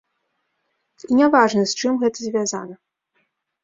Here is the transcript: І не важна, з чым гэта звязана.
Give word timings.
І 1.09 1.21
не 1.21 1.27
важна, 1.37 1.61
з 1.75 1.79
чым 1.79 1.93
гэта 2.07 2.19
звязана. 2.27 2.75